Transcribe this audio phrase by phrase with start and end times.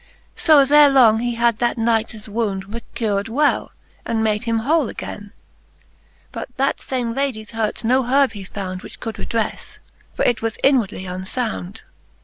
[0.35, 3.71] So as ere long he had that knightes wound Recured well,
[4.03, 5.31] and made him whole againe:
[6.31, 9.77] But that iame Ladies hurts no herbe he found Which could redrefle,
[10.15, 11.83] for it was inwardly unfound.